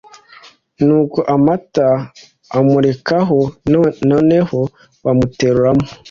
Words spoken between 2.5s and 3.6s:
amurekaho